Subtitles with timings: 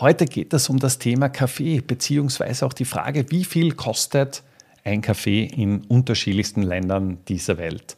[0.00, 4.42] Heute geht es um das Thema Kaffee, beziehungsweise auch die Frage, wie viel kostet
[4.82, 7.96] ein Kaffee in unterschiedlichsten Ländern dieser Welt.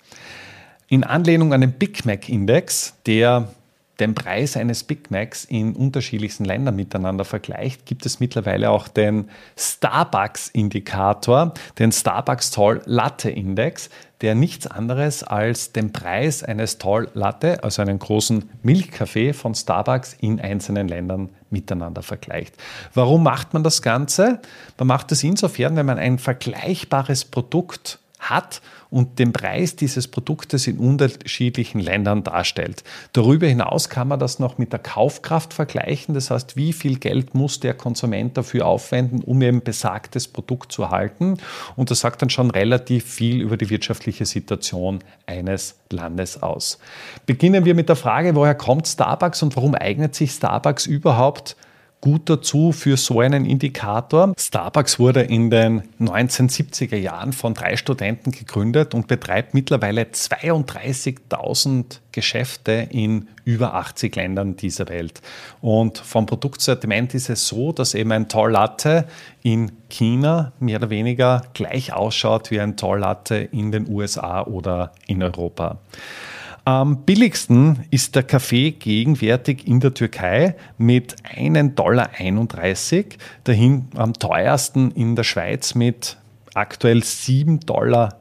[0.89, 3.55] In Anlehnung an den Big Mac Index, der
[4.03, 9.31] den Preis eines Big Macs in unterschiedlichsten Ländern miteinander vergleicht, gibt es mittlerweile auch den
[9.57, 17.63] Starbucks-Indikator, den Starbucks Tall Latte Index, der nichts anderes als den Preis eines Tall Latte,
[17.63, 22.57] also einen großen Milchkaffee von Starbucks in einzelnen Ländern miteinander vergleicht.
[22.95, 24.41] Warum macht man das Ganze?
[24.79, 30.67] Man macht es insofern, wenn man ein vergleichbares Produkt hat und den Preis dieses Produktes
[30.67, 32.85] in unterschiedlichen Ländern darstellt.
[33.13, 36.15] Darüber hinaus kann man das noch mit der Kaufkraft vergleichen.
[36.15, 40.91] Das heißt, wie viel Geld muss der Konsument dafür aufwenden, um eben besagtes Produkt zu
[40.91, 41.39] halten?
[41.75, 46.79] Und das sagt dann schon relativ viel über die wirtschaftliche Situation eines Landes aus.
[47.27, 51.57] Beginnen wir mit der Frage, woher kommt Starbucks und warum eignet sich Starbucks überhaupt
[52.03, 54.35] gut dazu für so einen Indikator.
[54.37, 62.89] Starbucks wurde in den 1970er Jahren von drei Studenten gegründet und betreibt mittlerweile 32.000 Geschäfte
[62.91, 65.23] in über 80 Ländern dieser Welt.
[65.61, 69.07] Und vom Produktsortiment ist es so, dass eben ein Tall Latte
[69.43, 74.93] in China mehr oder weniger gleich ausschaut wie ein Tall Latte in den USA oder
[75.07, 75.79] in Europa.
[76.65, 82.11] Am billigsten ist der Kaffee gegenwärtig in der Türkei mit 1,31 Dollar.
[83.43, 86.19] Dahin am teuersten in der Schweiz mit
[86.55, 88.21] aktuell 7,70 Dollar.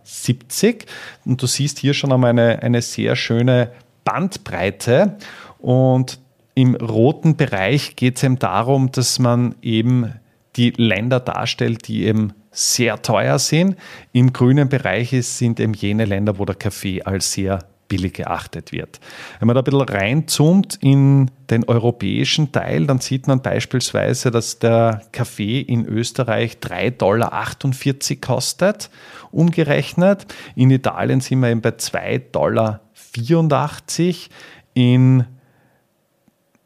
[1.26, 3.72] Und du siehst hier schon einmal eine, eine sehr schöne
[4.06, 5.18] Bandbreite.
[5.60, 6.20] Und
[6.56, 10.16] im roten Bereich geht es eben darum, dass man eben
[10.56, 13.76] die Länder darstellt, die eben sehr teuer sind.
[14.14, 17.60] Im grünen Bereich sind eben jene Länder, wo der Kaffee als sehr
[17.92, 19.02] billig geachtet wird.
[19.40, 24.60] Wenn man da ein bisschen reinzoomt in den europäischen Teil, dann sieht man beispielsweise, dass
[24.60, 27.52] der Kaffee in Österreich 3,48 Dollar
[28.22, 28.90] kostet,
[29.32, 30.26] umgerechnet.
[30.56, 32.80] In Italien sind wir eben bei 2,84 Dollar.
[34.74, 35.26] In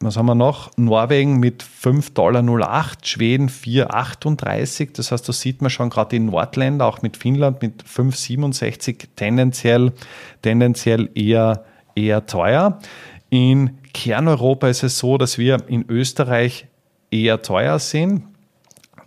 [0.00, 0.70] was haben wir noch?
[0.76, 4.90] Norwegen mit 5,08 Dollar, Schweden 4,38.
[4.94, 9.92] Das heißt, da sieht man schon gerade die Nordländer, auch mit Finnland mit 5,67 tendenziell,
[10.42, 11.64] tendenziell eher,
[11.94, 12.78] eher teuer.
[13.30, 16.66] In Kerneuropa ist es so, dass wir in Österreich
[17.10, 18.24] eher teuer sind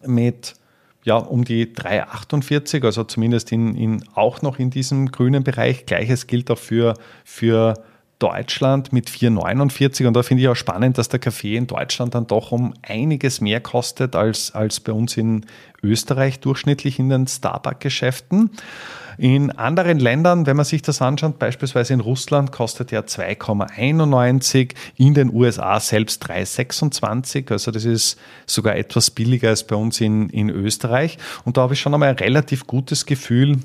[0.05, 0.55] mit
[1.03, 5.85] ja, um die 3,48, also zumindest in, in, auch noch in diesem grünen Bereich.
[5.85, 7.75] Gleiches gilt auch für, für
[8.19, 12.27] Deutschland mit 4,49 und da finde ich auch spannend, dass der Kaffee in Deutschland dann
[12.27, 15.45] doch um einiges mehr kostet als, als bei uns in
[15.81, 18.51] Österreich durchschnittlich in den Starbucks-Geschäften.
[19.17, 25.13] In anderen Ländern, wenn man sich das anschaut, beispielsweise in Russland kostet er 2,91, in
[25.13, 30.49] den USA selbst 3,26, also das ist sogar etwas billiger als bei uns in, in
[30.49, 31.17] Österreich.
[31.45, 33.59] Und da habe ich schon einmal ein relativ gutes Gefühl,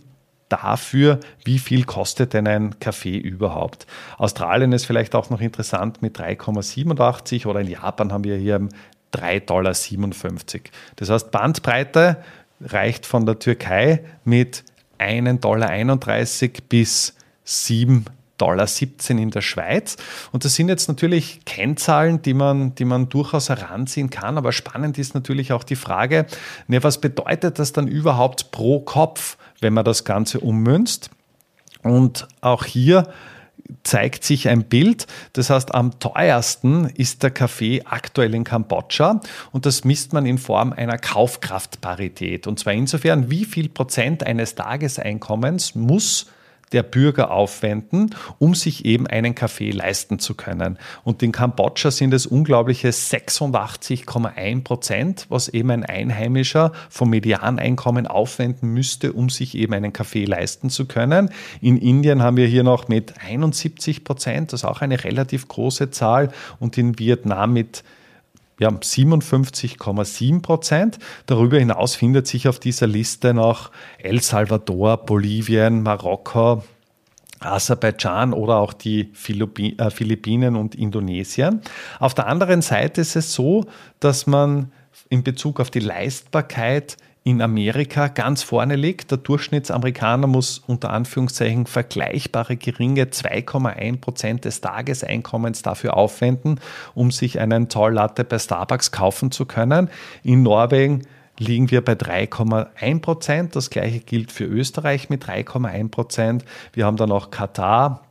[0.49, 3.87] dafür, wie viel kostet denn ein Kaffee überhaupt.
[4.19, 8.69] Australien ist vielleicht auch noch interessant mit 3,87 oder in Japan haben wir hier
[9.15, 9.73] 3,57 Dollar.
[10.97, 12.17] Das heißt, Bandbreite
[12.61, 14.65] reicht von der Türkei mit
[14.99, 15.69] 1,31 Dollar
[16.69, 18.05] bis 7
[18.39, 19.97] Dollar 17 in der Schweiz.
[20.33, 24.39] Und das sind jetzt natürlich Kennzahlen, die man, die man durchaus heranziehen kann.
[24.39, 26.27] Aber spannend ist natürlich auch die Frage,
[26.67, 29.37] ne, was bedeutet das dann überhaupt pro Kopf?
[29.65, 31.11] wenn man das Ganze ummünzt.
[31.83, 33.09] Und auch hier
[33.83, 35.07] zeigt sich ein Bild.
[35.33, 39.21] Das heißt, am teuersten ist der Kaffee aktuell in Kambodscha
[39.53, 42.47] und das misst man in Form einer Kaufkraftparität.
[42.47, 46.27] Und zwar insofern, wie viel Prozent eines Tageseinkommens muss
[46.75, 50.79] der Bürger aufwenden, um sich eben einen Kaffee leisten zu können.
[51.05, 58.71] Und in Kambodscha sind es unglaubliche 86,1 Prozent, was eben ein Einheimischer vom Medianeinkommen aufwenden
[58.71, 61.31] müsste, um sich eben einen Kaffee leisten zu können.
[61.61, 65.91] In Indien haben wir hier noch mit 71 Prozent, das ist auch eine relativ große
[65.91, 67.85] Zahl, und in Vietnam mit
[68.59, 70.99] ja, 57,7 Prozent.
[71.27, 76.63] Darüber hinaus findet sich auf dieser Liste noch El Salvador, Bolivien, Marokko,
[77.41, 81.61] Aserbaidschan oder auch die äh, Philippinen und Indonesien.
[81.99, 83.67] Auf der anderen Seite ist es so,
[84.01, 84.73] dass man
[85.09, 89.11] in Bezug auf die Leistbarkeit in Amerika ganz vorne liegt.
[89.11, 96.61] Der Durchschnittsamerikaner muss unter Anführungszeichen vergleichbare geringe 2,1 Prozent des Tageseinkommens dafür aufwenden,
[96.95, 99.89] um sich einen Tall-Latte bei Starbucks kaufen zu können.
[100.23, 101.07] In Norwegen
[101.39, 103.57] liegen wir bei 3,1 Prozent.
[103.57, 106.45] Das gleiche gilt für Österreich mit 3,1 Prozent.
[106.75, 108.03] Wir haben dann auch Katar,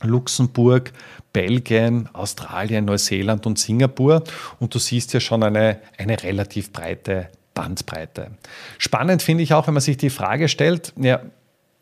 [0.00, 0.92] Luxemburg,
[1.32, 4.22] Belgien, Australien, Neuseeland und Singapur.
[4.60, 8.32] Und du siehst ja schon eine, eine relativ breite Bandbreite.
[8.78, 11.22] Spannend finde ich auch, wenn man sich die Frage stellt, ja,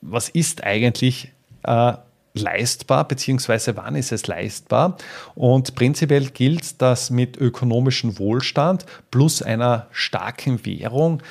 [0.01, 1.33] was ist eigentlich
[1.65, 1.95] äh,
[2.35, 4.97] leistbar, beziehungsweise wann ist es leistbar?
[5.35, 11.23] Und prinzipiell gilt, dass mit ökonomischem Wohlstand plus einer starken Währung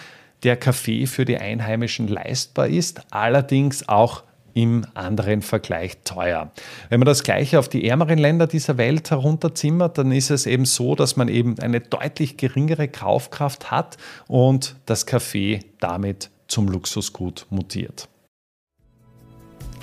[0.44, 4.24] der Kaffee für die Einheimischen leistbar ist, allerdings auch
[4.54, 6.52] im anderen Vergleich teuer.
[6.90, 10.66] Wenn man das gleiche auf die ärmeren Länder dieser Welt herunterzimmert, dann ist es eben
[10.66, 17.46] so, dass man eben eine deutlich geringere Kaufkraft hat und das Kaffee damit zum Luxusgut
[17.50, 18.10] mutiert.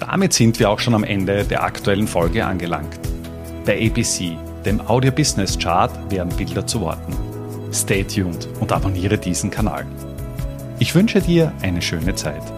[0.00, 2.98] Damit sind wir auch schon am Ende der aktuellen Folge angelangt.
[3.64, 7.14] Bei ABC, dem Audio Business Chart, werden Bilder zu Worten.
[7.72, 9.84] Stay tuned und abonniere diesen Kanal.
[10.78, 12.57] Ich wünsche dir eine schöne Zeit.